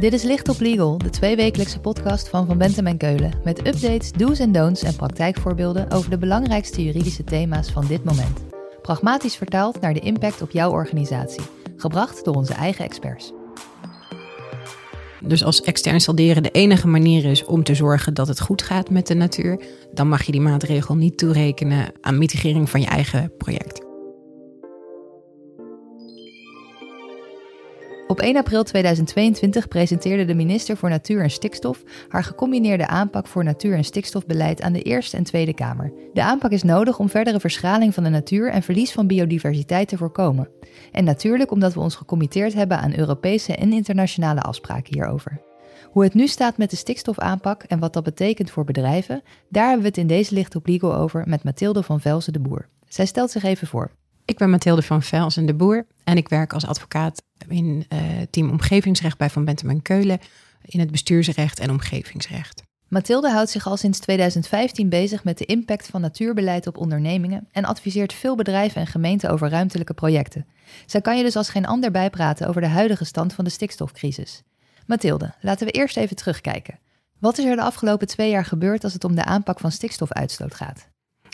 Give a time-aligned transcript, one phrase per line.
[0.00, 3.32] Dit is Licht op Legal, de tweewekelijkse podcast van Van Bentem en Keulen.
[3.44, 8.40] Met updates, do's en don'ts en praktijkvoorbeelden over de belangrijkste juridische thema's van dit moment.
[8.82, 11.42] Pragmatisch vertaald naar de impact op jouw organisatie.
[11.76, 13.32] Gebracht door onze eigen experts.
[15.24, 18.90] Dus als extern salderen de enige manier is om te zorgen dat het goed gaat
[18.90, 23.32] met de natuur, dan mag je die maatregel niet toerekenen aan mitigering van je eigen
[23.36, 23.79] project.
[28.10, 33.44] Op 1 april 2022 presenteerde de minister voor Natuur en Stikstof haar gecombineerde aanpak voor
[33.44, 35.92] natuur- en stikstofbeleid aan de Eerste en Tweede Kamer.
[36.12, 39.96] De aanpak is nodig om verdere verschraling van de natuur en verlies van biodiversiteit te
[39.96, 40.48] voorkomen.
[40.92, 45.40] En natuurlijk omdat we ons gecommitteerd hebben aan Europese en internationale afspraken hierover.
[45.84, 49.82] Hoe het nu staat met de stikstofaanpak en wat dat betekent voor bedrijven, daar hebben
[49.82, 52.68] we het in deze licht op legal over met Mathilde van Velzen de Boer.
[52.88, 53.90] Zij stelt zich even voor.
[54.30, 58.00] Ik ben Mathilde van Velzen de Boer en ik werk als advocaat in uh,
[58.30, 60.18] team omgevingsrecht bij Van Bentem en Keulen
[60.64, 62.62] in het bestuursrecht en omgevingsrecht.
[62.88, 67.64] Mathilde houdt zich al sinds 2015 bezig met de impact van natuurbeleid op ondernemingen en
[67.64, 70.46] adviseert veel bedrijven en gemeenten over ruimtelijke projecten.
[70.86, 74.42] Zij kan je dus als geen ander bijpraten over de huidige stand van de stikstofcrisis.
[74.86, 76.78] Mathilde, laten we eerst even terugkijken.
[77.18, 80.54] Wat is er de afgelopen twee jaar gebeurd als het om de aanpak van stikstofuitstoot
[80.54, 80.88] gaat?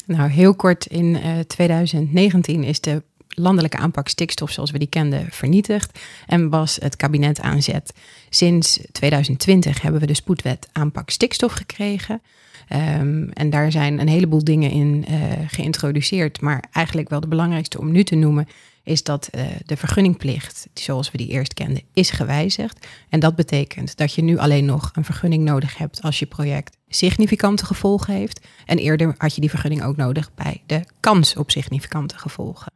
[0.07, 5.27] Nou, heel kort in uh, 2019 is de landelijke aanpak stikstof zoals we die kenden
[5.31, 7.95] vernietigd en was het kabinet aanzet.
[8.31, 12.23] Sinds 2020 hebben we de spoedwet aanpak stikstof gekregen.
[12.99, 16.41] Um, en daar zijn een heleboel dingen in uh, geïntroduceerd.
[16.41, 18.49] Maar eigenlijk wel de belangrijkste om nu te noemen
[18.87, 22.87] is dat uh, de vergunningplicht, zoals we die eerst kenden, is gewijzigd.
[23.09, 26.77] En dat betekent dat je nu alleen nog een vergunning nodig hebt als je project
[26.89, 28.47] significante gevolgen heeft.
[28.67, 32.73] En eerder had je die vergunning ook nodig bij de kans op significante gevolgen.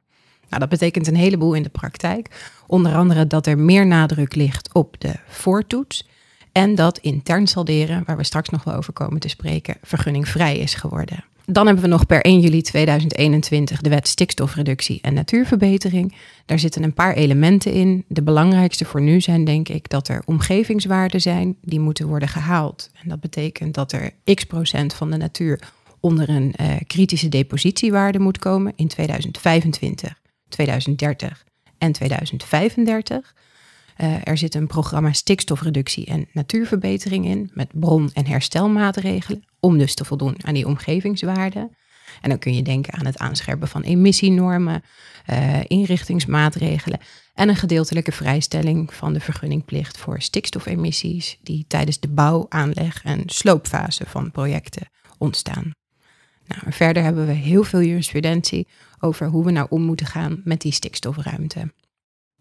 [0.48, 2.52] Nou, dat betekent een heleboel in de praktijk.
[2.66, 6.08] Onder andere dat er meer nadruk ligt op de voortoets.
[6.52, 10.74] En dat intern salderen, waar we straks nog wel over komen te spreken, vergunningvrij is
[10.74, 11.24] geworden.
[11.52, 16.14] Dan hebben we nog per 1 juli 2021 de wet stikstofreductie en natuurverbetering.
[16.46, 18.04] Daar zitten een paar elementen in.
[18.08, 22.90] De belangrijkste voor nu zijn denk ik dat er omgevingswaarden zijn die moeten worden gehaald.
[23.02, 25.60] En dat betekent dat er x procent van de natuur
[26.00, 30.20] onder een uh, kritische depositiewaarde moet komen in 2025.
[30.48, 31.44] 2030
[31.78, 33.34] en 2035.
[34.02, 39.94] Uh, er zit een programma stikstofreductie en natuurverbetering in met bron- en herstelmaatregelen om dus
[39.94, 41.76] te voldoen aan die omgevingswaarden.
[42.20, 44.82] En dan kun je denken aan het aanscherpen van emissienormen,
[45.30, 47.00] uh, inrichtingsmaatregelen
[47.34, 53.22] en een gedeeltelijke vrijstelling van de vergunningplicht voor stikstofemissies die tijdens de bouw, aanleg en
[53.26, 55.70] sloopfase van projecten ontstaan.
[56.46, 58.68] Nou, verder hebben we heel veel jurisprudentie
[59.00, 61.72] over hoe we nou om moeten gaan met die stikstofruimte.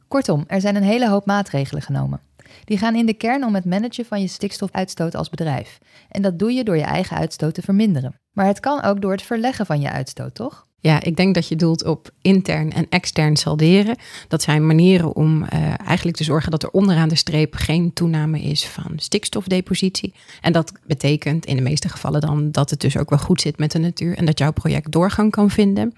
[0.09, 2.21] Kortom, er zijn een hele hoop maatregelen genomen.
[2.65, 5.79] Die gaan in de kern om het managen van je stikstofuitstoot als bedrijf.
[6.09, 8.19] En dat doe je door je eigen uitstoot te verminderen.
[8.31, 10.67] Maar het kan ook door het verleggen van je uitstoot, toch?
[10.79, 13.95] Ja, ik denk dat je doelt op intern en extern salderen.
[14.27, 15.49] Dat zijn manieren om uh,
[15.85, 20.13] eigenlijk te zorgen dat er onderaan de streep geen toename is van stikstofdepositie.
[20.41, 23.57] En dat betekent in de meeste gevallen dan dat het dus ook wel goed zit
[23.57, 25.93] met de natuur en dat jouw project doorgang kan vinden.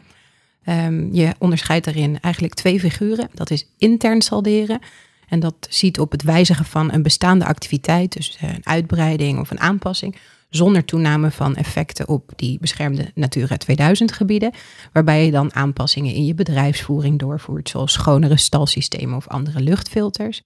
[0.66, 3.30] Um, je onderscheidt daarin eigenlijk twee figuren.
[3.34, 4.80] Dat is intern salderen.
[5.28, 9.52] En dat ziet op het wijzigen van een bestaande activiteit, dus eh, een uitbreiding of
[9.52, 10.16] een aanpassing,
[10.50, 14.52] zonder toename van effecten op die beschermde Natura 2000 gebieden,
[14.92, 20.42] waarbij je dan aanpassingen in je bedrijfsvoering doorvoert, zoals schonere stalsystemen of andere luchtfilters.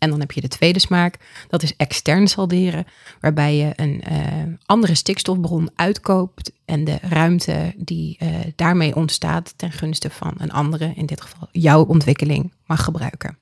[0.00, 1.16] En dan heb je de tweede smaak,
[1.48, 2.86] dat is extern salderen,
[3.20, 9.72] waarbij je een uh, andere stikstofbron uitkoopt en de ruimte die uh, daarmee ontstaat ten
[9.72, 13.38] gunste van een andere, in dit geval jouw ontwikkeling, mag gebruiken.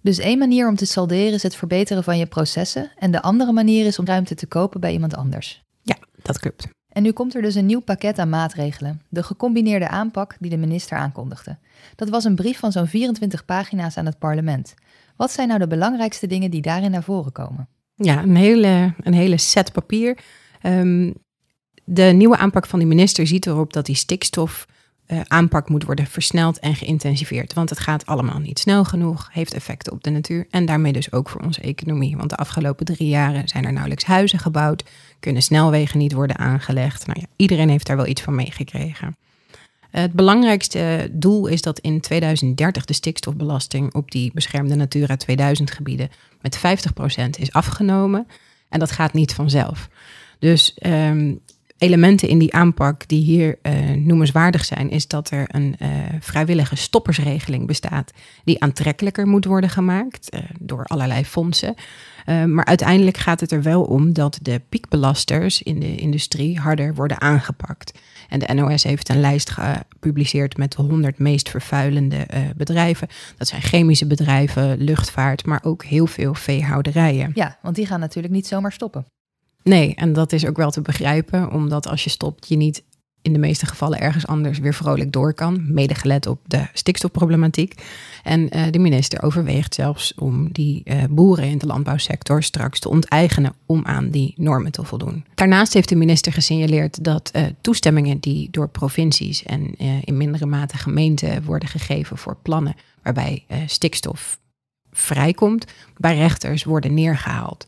[0.00, 3.52] Dus één manier om te salderen is het verbeteren van je processen en de andere
[3.52, 5.62] manier is om ruimte te kopen bij iemand anders.
[5.82, 6.68] Ja, dat klopt.
[6.88, 10.56] En nu komt er dus een nieuw pakket aan maatregelen, de gecombineerde aanpak die de
[10.56, 11.58] minister aankondigde.
[11.96, 14.74] Dat was een brief van zo'n 24 pagina's aan het parlement.
[15.18, 17.68] Wat zijn nou de belangrijkste dingen die daarin naar voren komen?
[17.94, 20.18] Ja, een hele, een hele set papier.
[20.62, 21.14] Um,
[21.84, 24.66] de nieuwe aanpak van die minister ziet erop dat die stikstof
[25.06, 27.52] uh, aanpak moet worden versneld en geïntensiveerd.
[27.52, 31.12] Want het gaat allemaal niet snel genoeg, heeft effecten op de natuur en daarmee dus
[31.12, 32.16] ook voor onze economie.
[32.16, 34.84] Want de afgelopen drie jaren zijn er nauwelijks huizen gebouwd,
[35.20, 37.06] kunnen snelwegen niet worden aangelegd.
[37.06, 39.16] Nou ja, iedereen heeft daar wel iets van meegekregen.
[39.90, 46.10] Het belangrijkste doel is dat in 2030 de stikstofbelasting op die beschermde Natura 2000 gebieden
[46.40, 46.60] met 50%
[47.38, 48.26] is afgenomen.
[48.68, 49.88] En dat gaat niet vanzelf.
[50.38, 51.40] Dus um,
[51.78, 55.88] elementen in die aanpak die hier uh, noemenswaardig zijn, is dat er een uh,
[56.20, 58.12] vrijwillige stoppersregeling bestaat,
[58.44, 61.74] die aantrekkelijker moet worden gemaakt uh, door allerlei fondsen.
[62.46, 67.20] Maar uiteindelijk gaat het er wel om dat de piekbelasters in de industrie harder worden
[67.20, 67.98] aangepakt.
[68.28, 72.26] En de NOS heeft een lijst gepubliceerd met de 100 meest vervuilende
[72.56, 73.08] bedrijven.
[73.36, 77.30] Dat zijn chemische bedrijven, luchtvaart, maar ook heel veel veehouderijen.
[77.34, 79.06] Ja, want die gaan natuurlijk niet zomaar stoppen.
[79.68, 82.82] Nee, en dat is ook wel te begrijpen, omdat als je stopt, je niet
[83.22, 87.82] in de meeste gevallen ergens anders weer vrolijk door kan, mede gelet op de stikstofproblematiek.
[88.22, 92.88] En uh, de minister overweegt zelfs om die uh, boeren in de landbouwsector straks te
[92.88, 95.24] onteigenen om aan die normen te voldoen.
[95.34, 100.76] Daarnaast heeft de minister gesignaleerd dat uh, toestemmingen die door provincies en in mindere mate
[100.76, 104.38] gemeenten worden gegeven voor plannen waarbij stikstof
[104.90, 105.64] vrijkomt,
[105.96, 107.66] bij rechters worden neergehaald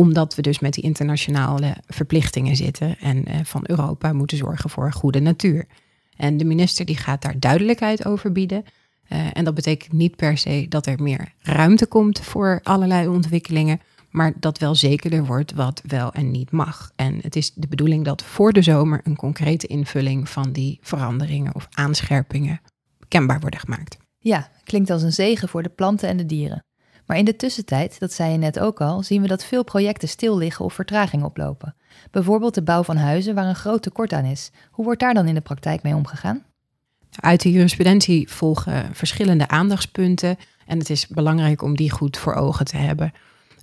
[0.00, 4.92] omdat we dus met die internationale verplichtingen zitten en uh, van Europa moeten zorgen voor
[4.92, 5.66] goede natuur.
[6.16, 8.64] En de minister die gaat daar duidelijkheid over bieden.
[9.08, 13.80] Uh, en dat betekent niet per se dat er meer ruimte komt voor allerlei ontwikkelingen,
[14.10, 16.92] maar dat wel zekerder wordt wat wel en niet mag.
[16.96, 21.54] En het is de bedoeling dat voor de zomer een concrete invulling van die veranderingen
[21.54, 22.60] of aanscherpingen
[23.08, 23.96] kenbaar worden gemaakt.
[24.18, 26.64] Ja, klinkt als een zegen voor de planten en de dieren.
[27.10, 30.08] Maar in de tussentijd, dat zei je net ook al, zien we dat veel projecten
[30.08, 31.74] stil liggen of vertraging oplopen.
[32.10, 34.50] Bijvoorbeeld de bouw van huizen waar een groot tekort aan is.
[34.70, 36.44] Hoe wordt daar dan in de praktijk mee omgegaan?
[37.20, 40.36] Uit de jurisprudentie volgen verschillende aandachtspunten
[40.66, 43.12] en het is belangrijk om die goed voor ogen te hebben.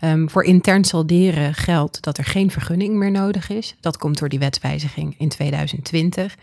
[0.04, 3.76] Um, voor intern salderen geldt dat er geen vergunning meer nodig is.
[3.80, 6.36] Dat komt door die wetswijziging in 2020.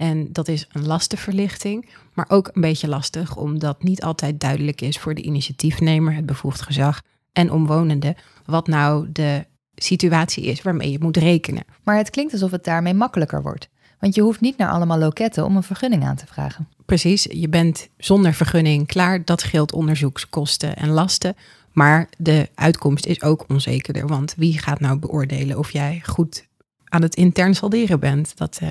[0.00, 4.98] En dat is een lastenverlichting, maar ook een beetje lastig omdat niet altijd duidelijk is
[4.98, 7.02] voor de initiatiefnemer, het bevoegd gezag
[7.32, 8.14] en omwonenden
[8.46, 11.64] wat nou de situatie is waarmee je moet rekenen.
[11.84, 13.68] Maar het klinkt alsof het daarmee makkelijker wordt.
[13.98, 16.68] Want je hoeft niet naar allemaal loketten om een vergunning aan te vragen.
[16.86, 19.24] Precies, je bent zonder vergunning klaar.
[19.24, 21.36] Dat scheelt onderzoekskosten en lasten.
[21.72, 24.06] Maar de uitkomst is ook onzekerder.
[24.06, 26.46] Want wie gaat nou beoordelen of jij goed
[26.84, 28.36] aan het intern salderen bent?
[28.36, 28.68] Dat uh,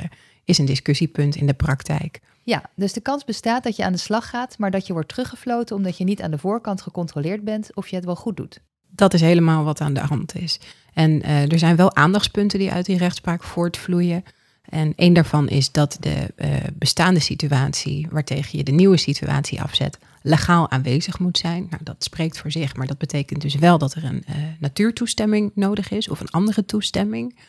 [0.49, 2.19] is een discussiepunt in de praktijk.
[2.43, 5.09] Ja, dus de kans bestaat dat je aan de slag gaat, maar dat je wordt
[5.09, 8.61] teruggefloten omdat je niet aan de voorkant gecontroleerd bent of je het wel goed doet.
[8.89, 10.59] Dat is helemaal wat aan de hand is.
[10.93, 14.23] En uh, er zijn wel aandachtspunten die uit die rechtspraak voortvloeien.
[14.63, 19.97] En een daarvan is dat de uh, bestaande situatie, waartegen je de nieuwe situatie afzet,
[20.21, 21.67] legaal aanwezig moet zijn.
[21.69, 25.51] Nou, dat spreekt voor zich, maar dat betekent dus wel dat er een uh, natuurtoestemming
[25.55, 27.39] nodig is of een andere toestemming.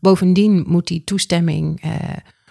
[0.00, 1.92] Bovendien moet die toestemming uh,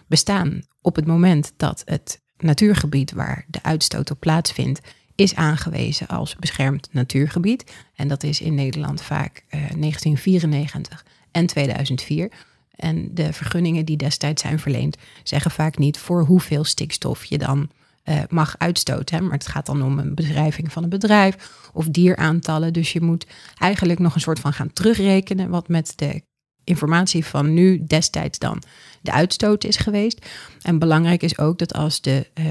[0.08, 4.82] bestaan op het moment dat het natuurgebied waar de uitstoot op plaatsvindt,
[5.16, 7.72] is aangewezen als beschermd natuurgebied.
[7.96, 12.32] En dat is in Nederland vaak uh, 1994 en 2004.
[12.76, 17.70] En de vergunningen die destijds zijn verleend, zeggen vaak niet voor hoeveel stikstof je dan
[18.04, 19.16] uh, mag uitstoten.
[19.16, 19.22] Hè?
[19.22, 22.74] Maar het gaat dan om een bedrijving van een bedrijf of dieraantallen.
[22.74, 23.28] Dus je moet
[23.58, 26.22] eigenlijk nog een soort van gaan terugrekenen wat met de
[26.68, 28.64] informatie van nu destijds dan
[29.02, 30.26] de uitstoot is geweest.
[30.62, 32.46] En belangrijk is ook dat als de uh,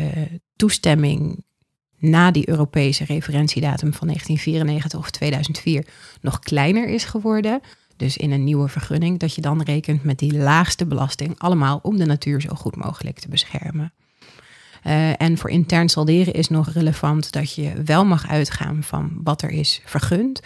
[0.56, 1.44] toestemming
[1.98, 5.86] na die Europese referentiedatum van 1994 of 2004
[6.20, 7.60] nog kleiner is geworden,
[7.96, 11.96] dus in een nieuwe vergunning, dat je dan rekent met die laagste belasting allemaal om
[11.96, 13.92] de natuur zo goed mogelijk te beschermen.
[14.86, 19.42] Uh, en voor intern salderen is nog relevant dat je wel mag uitgaan van wat
[19.42, 20.40] er is vergund.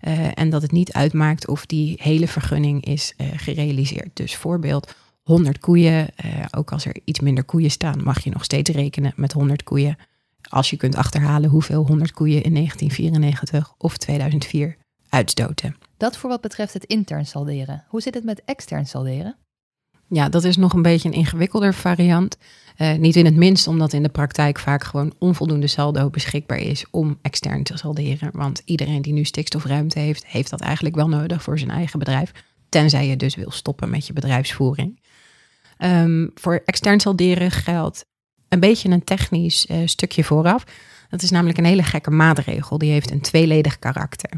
[0.00, 4.10] Uh, en dat het niet uitmaakt of die hele vergunning is uh, gerealiseerd.
[4.12, 6.08] Dus voorbeeld 100 koeien,
[6.50, 9.96] ook als er iets minder koeien staan, mag je nog steeds rekenen met 100 koeien.
[10.48, 14.76] Als je kunt achterhalen hoeveel 100 koeien in 1994 of 2004
[15.08, 15.76] uitstoten.
[15.96, 17.84] Dat voor wat betreft het intern salderen.
[17.88, 19.36] Hoe zit het met extern salderen?
[20.08, 22.36] Ja, dat is nog een beetje een ingewikkelder variant.
[22.78, 26.84] Uh, niet in het minst omdat in de praktijk vaak gewoon onvoldoende saldo beschikbaar is
[26.90, 28.30] om extern te salderen.
[28.32, 32.32] Want iedereen die nu stikstofruimte heeft, heeft dat eigenlijk wel nodig voor zijn eigen bedrijf.
[32.68, 35.00] Tenzij je dus wil stoppen met je bedrijfsvoering.
[35.78, 38.04] Um, voor extern salderen geldt
[38.48, 40.64] een beetje een technisch uh, stukje vooraf.
[41.08, 42.78] Dat is namelijk een hele gekke maatregel.
[42.78, 44.30] Die heeft een tweeledig karakter.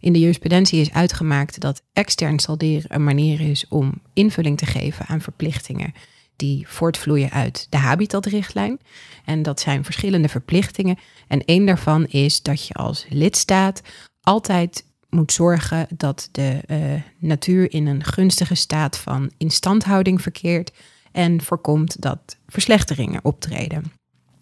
[0.00, 5.06] In de jurisprudentie is uitgemaakt dat extern salderen een manier is om invulling te geven
[5.06, 5.92] aan verplichtingen
[6.40, 8.80] die voortvloeien uit de habitatrichtlijn.
[9.24, 10.98] En dat zijn verschillende verplichtingen.
[11.28, 13.82] En één daarvan is dat je als lidstaat
[14.20, 20.72] altijd moet zorgen dat de uh, natuur in een gunstige staat van instandhouding verkeert
[21.12, 23.92] en voorkomt dat verslechteringen optreden.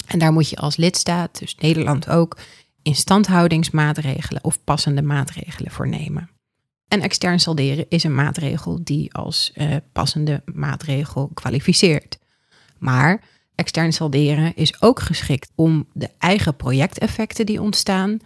[0.06, 2.38] En daar moet je als lidstaat, dus Nederland ook,
[2.82, 6.30] instandhoudingsmaatregelen of passende maatregelen voor nemen.
[6.88, 12.18] En extern salderen is een maatregel die als uh, passende maatregel kwalificeert.
[12.78, 18.18] Maar extern salderen is ook geschikt om de eigen projecteffecten die ontstaan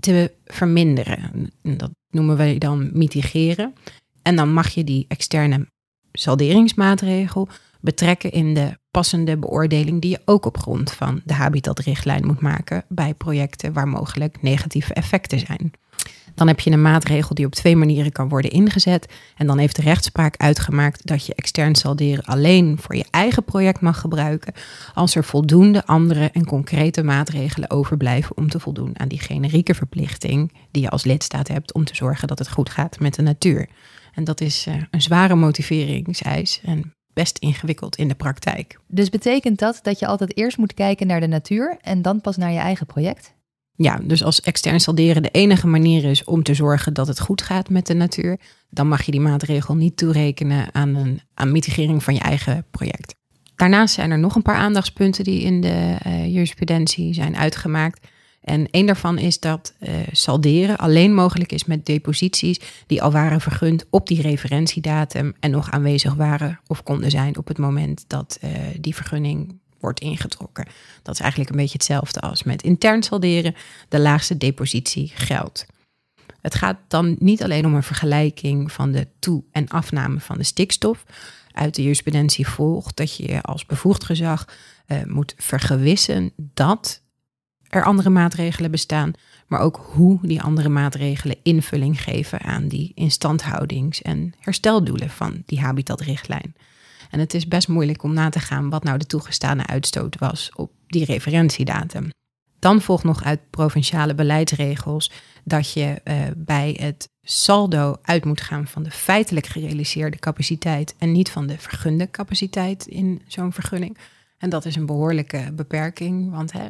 [0.00, 1.50] te verminderen.
[1.62, 3.74] Dat noemen wij dan mitigeren.
[4.22, 5.66] En dan mag je die externe
[6.12, 7.48] salderingsmaatregel
[7.80, 12.84] betrekken in de passende beoordeling die je ook op grond van de habitatrichtlijn moet maken
[12.88, 15.72] bij projecten waar mogelijk negatieve effecten zijn.
[16.34, 19.12] Dan heb je een maatregel die op twee manieren kan worden ingezet.
[19.36, 23.80] En dan heeft de rechtspraak uitgemaakt dat je extern salderen alleen voor je eigen project
[23.80, 24.52] mag gebruiken.
[24.94, 30.52] Als er voldoende andere en concrete maatregelen overblijven om te voldoen aan die generieke verplichting
[30.70, 33.68] die je als lidstaat hebt om te zorgen dat het goed gaat met de natuur.
[34.14, 38.78] En dat is uh, een zware motiveringseis en best ingewikkeld in de praktijk.
[38.86, 42.36] Dus betekent dat dat je altijd eerst moet kijken naar de natuur en dan pas
[42.36, 43.34] naar je eigen project?
[43.76, 47.42] Ja, dus als extern salderen de enige manier is om te zorgen dat het goed
[47.42, 48.38] gaat met de natuur,
[48.70, 53.14] dan mag je die maatregel niet toerekenen aan een aan mitigering van je eigen project.
[53.56, 58.06] Daarnaast zijn er nog een paar aandachtspunten die in de uh, jurisprudentie zijn uitgemaakt.
[58.40, 63.40] En een daarvan is dat uh, salderen alleen mogelijk is met deposities die al waren
[63.40, 68.38] vergund op die referentiedatum en nog aanwezig waren of konden zijn op het moment dat
[68.44, 68.50] uh,
[68.80, 70.66] die vergunning wordt ingetrokken.
[71.02, 73.54] Dat is eigenlijk een beetje hetzelfde als met intern salderen.
[73.88, 75.66] De laagste depositie geldt.
[76.40, 80.44] Het gaat dan niet alleen om een vergelijking van de toe- en afname van de
[80.44, 81.04] stikstof.
[81.52, 84.48] Uit de jurisprudentie volgt dat je als bevoegd gezag
[84.86, 87.02] uh, moet vergewissen dat
[87.68, 89.12] er andere maatregelen bestaan,
[89.46, 95.60] maar ook hoe die andere maatregelen invulling geven aan die instandhoudings- en hersteldoelen van die
[95.60, 96.54] habitatrichtlijn.
[97.14, 100.50] En het is best moeilijk om na te gaan wat nou de toegestane uitstoot was
[100.54, 102.10] op die referentiedatum.
[102.58, 105.10] Dan volgt nog uit provinciale beleidsregels
[105.44, 111.12] dat je uh, bij het saldo uit moet gaan van de feitelijk gerealiseerde capaciteit en
[111.12, 113.98] niet van de vergunde capaciteit in zo'n vergunning.
[114.38, 116.66] En dat is een behoorlijke beperking, want hè,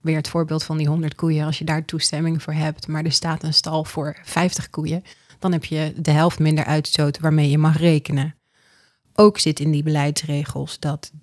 [0.00, 3.12] weer het voorbeeld van die 100 koeien, als je daar toestemming voor hebt, maar er
[3.12, 5.02] staat een stal voor 50 koeien,
[5.38, 8.34] dan heb je de helft minder uitstoot waarmee je mag rekenen.
[9.16, 11.18] Ook zit in die beleidsregels dat 30%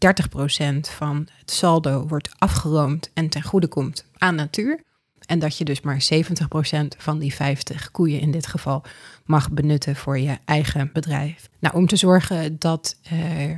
[0.79, 4.83] van het saldo wordt afgeroomd en ten goede komt aan natuur.
[5.25, 6.17] En dat je dus maar 70%
[6.97, 8.83] van die 50 koeien in dit geval
[9.25, 11.49] mag benutten voor je eigen bedrijf.
[11.59, 13.57] Nou, om te zorgen dat uh,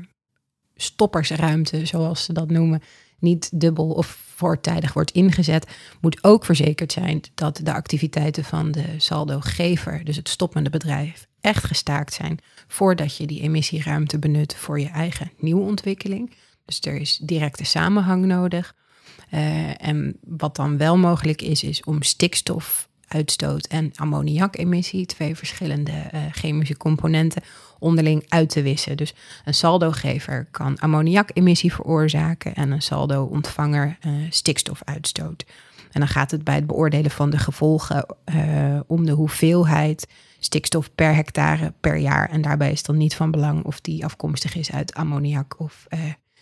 [0.76, 2.82] stoppersruimte, zoals ze dat noemen,
[3.20, 5.68] niet dubbel of voortijdig wordt ingezet,
[6.02, 11.64] moet ook verzekerd zijn dat de activiteiten van de saldogever, dus het stoppende bedrijf, echt
[11.64, 16.36] gestaakt zijn voordat je die emissieruimte benut voor je eigen nieuwe ontwikkeling.
[16.66, 18.76] Dus er is directe samenhang nodig.
[19.34, 26.22] Uh, en wat dan wel mogelijk is, is om stikstofuitstoot en ammoniakemissie, twee verschillende uh,
[26.32, 27.44] chemische componenten,
[27.84, 28.98] onderling uit te wissen.
[28.98, 29.14] Dus
[29.46, 35.46] een saldogever kan ammoniakemissie veroorzaken en een saldo-ontvanger uh, stikstofuitstoot.
[35.92, 38.06] En dan gaat het bij het beoordelen van de gevolgen
[38.88, 40.08] om de hoeveelheid
[40.44, 42.30] stikstof per hectare per jaar.
[42.30, 46.00] En daarbij is dan niet van belang of die afkomstig is uit ammoniak of eh,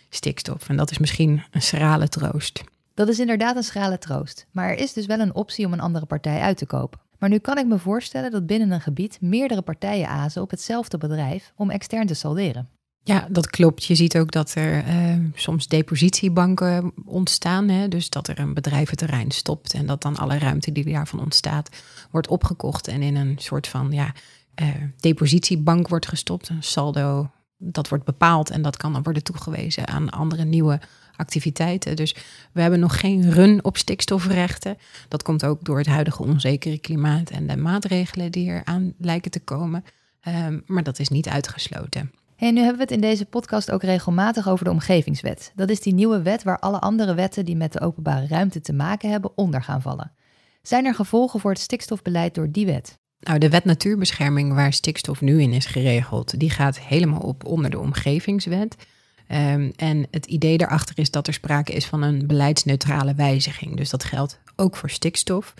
[0.08, 0.68] stikstof.
[0.68, 2.64] En dat is misschien een schrale troost.
[2.94, 4.46] Dat is inderdaad een schrale troost.
[4.50, 7.00] Maar er is dus wel een optie om een andere partij uit te kopen.
[7.22, 10.98] Maar nu kan ik me voorstellen dat binnen een gebied meerdere partijen azen op hetzelfde
[10.98, 12.68] bedrijf om extern te salderen.
[13.02, 13.84] Ja, dat klopt.
[13.84, 17.68] Je ziet ook dat er uh, soms depositiebanken ontstaan.
[17.68, 17.88] Hè?
[17.88, 21.68] Dus dat er een bedrijventerrein stopt en dat dan alle ruimte die daarvan ontstaat,
[22.10, 24.12] wordt opgekocht en in een soort van ja,
[24.62, 26.48] uh, depositiebank wordt gestopt.
[26.48, 30.80] Een saldo, dat wordt bepaald en dat kan dan worden toegewezen aan andere nieuwe
[31.16, 31.96] activiteiten.
[31.96, 32.16] Dus
[32.52, 34.76] we hebben nog geen run op stikstofrechten.
[35.08, 39.30] Dat komt ook door het huidige onzekere klimaat en de maatregelen die er aan lijken
[39.30, 39.84] te komen.
[40.28, 42.12] Um, maar dat is niet uitgesloten.
[42.36, 45.52] En nu hebben we het in deze podcast ook regelmatig over de omgevingswet.
[45.54, 48.72] Dat is die nieuwe wet waar alle andere wetten die met de openbare ruimte te
[48.72, 50.12] maken hebben onder gaan vallen.
[50.62, 52.98] Zijn er gevolgen voor het stikstofbeleid door die wet?
[53.20, 57.70] Nou, de wet natuurbescherming waar stikstof nu in is geregeld, die gaat helemaal op onder
[57.70, 58.76] de omgevingswet.
[59.28, 63.76] Um, en het idee daarachter is dat er sprake is van een beleidsneutrale wijziging.
[63.76, 65.54] Dus dat geldt ook voor stikstof.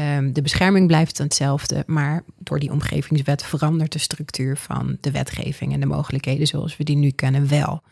[0.00, 5.72] Um, de bescherming blijft hetzelfde, maar door die omgevingswet verandert de structuur van de wetgeving
[5.72, 7.82] en de mogelijkheden zoals we die nu kennen wel.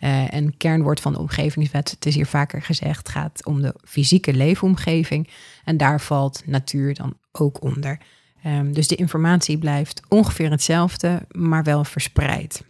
[0.00, 4.32] Uh, en kernwoord van de omgevingswet, het is hier vaker gezegd, gaat om de fysieke
[4.32, 5.28] leefomgeving.
[5.64, 7.98] En daar valt natuur dan ook onder.
[8.46, 12.64] Um, dus de informatie blijft ongeveer hetzelfde, maar wel verspreid.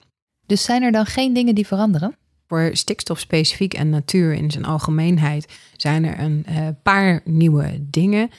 [0.48, 2.16] Dus zijn er dan geen dingen die veranderen?
[2.46, 8.30] Voor stikstof specifiek en natuur in zijn algemeenheid zijn er een uh, paar nieuwe dingen.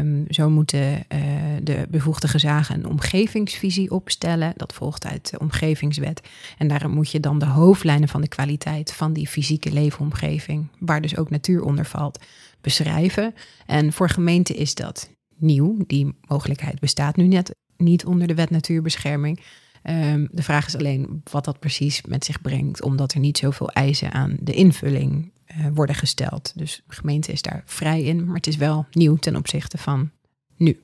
[0.00, 1.20] Um, zo moeten uh,
[1.62, 4.52] de bevoegde gezagen een omgevingsvisie opstellen.
[4.56, 6.20] Dat volgt uit de omgevingswet.
[6.58, 11.00] En daarom moet je dan de hoofdlijnen van de kwaliteit van die fysieke leefomgeving, waar
[11.00, 12.24] dus ook natuur onder valt,
[12.60, 13.34] beschrijven.
[13.66, 15.76] En voor gemeenten is dat nieuw.
[15.86, 19.40] Die mogelijkheid bestaat nu net niet onder de wet natuurbescherming.
[19.86, 23.70] Ehm, de vraag is alleen wat dat precies met zich brengt, omdat er niet zoveel
[23.70, 26.52] eisen aan de invulling uh, worden gesteld.
[26.54, 30.10] Dus de gemeente is daar vrij in, maar het is wel nieuw ten opzichte van
[30.56, 30.80] nu.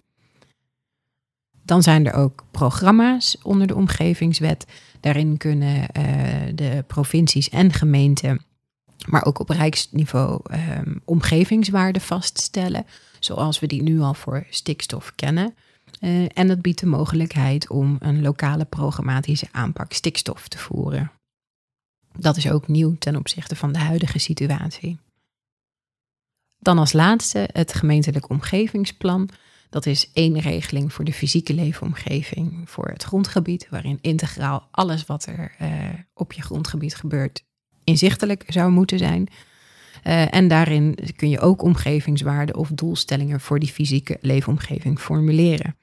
[1.65, 4.67] Dan zijn er ook programma's onder de omgevingswet.
[5.01, 6.07] Daarin kunnen uh,
[6.55, 8.45] de provincies en gemeenten,
[9.07, 12.87] maar ook op rijksniveau, um, omgevingswaarden vaststellen,
[13.21, 15.55] zoals we die nu al voor stikstof kennen.
[16.01, 21.13] Uh, en dat biedt de mogelijkheid om een lokale programmatische aanpak stikstof te voeren.
[22.19, 24.99] Dat is ook nieuw ten opzichte van de huidige situatie.
[26.59, 29.29] Dan als laatste het gemeentelijk omgevingsplan.
[29.71, 35.27] Dat is één regeling voor de fysieke leefomgeving, voor het grondgebied, waarin integraal alles wat
[35.27, 37.45] er uh, op je grondgebied gebeurt
[37.85, 39.29] inzichtelijk zou moeten zijn.
[40.05, 45.77] Uh, en daarin kun je ook omgevingswaarden of doelstellingen voor die fysieke leefomgeving formuleren.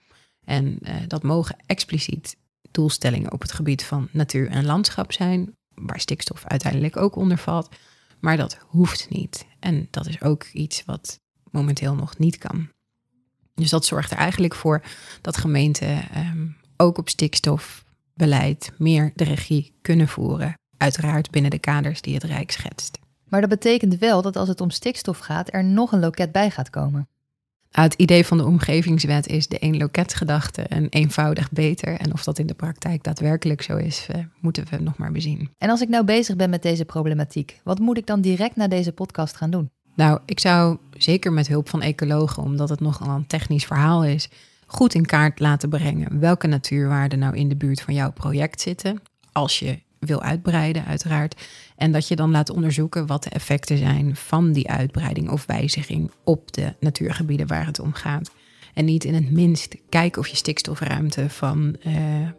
[0.50, 2.38] En uh, dat mogen expliciet
[2.72, 7.70] doelstellingen op het gebied van natuur en landschap zijn, waar stikstof uiteindelijk ook onder valt.
[8.20, 9.46] Maar dat hoeft niet.
[9.60, 11.20] En dat is ook iets wat
[11.52, 12.70] momenteel nog niet kan.
[13.56, 14.84] Dus dat zorgt er eigenlijk voor
[15.22, 20.54] dat gemeenten um, ook op stikstofbeleid meer de regie kunnen voeren.
[20.78, 23.00] Uiteraard binnen de kaders die het Rijk schetst.
[23.28, 26.52] Maar dat betekent wel dat als het om stikstof gaat, er nog een loket bij
[26.52, 27.08] gaat komen.
[27.70, 31.94] Het idee van de omgevingswet is de één loketgedachte en eenvoudig beter.
[31.94, 35.50] En of dat in de praktijk daadwerkelijk zo is, uh, moeten we nog maar bezien.
[35.58, 38.68] En als ik nou bezig ben met deze problematiek, wat moet ik dan direct na
[38.68, 39.70] deze podcast gaan doen?
[39.96, 44.30] Nou, ik zou zeker met hulp van ecologen, omdat het nogal een technisch verhaal is,
[44.66, 49.02] goed in kaart laten brengen welke natuurwaarden nou in de buurt van jouw project zitten.
[49.32, 51.42] Als je wil uitbreiden, uiteraard.
[51.76, 56.12] En dat je dan laat onderzoeken wat de effecten zijn van die uitbreiding of wijziging
[56.24, 58.32] op de natuurgebieden waar het om gaat.
[58.74, 61.94] En niet in het minst kijken of je stikstofruimte van uh,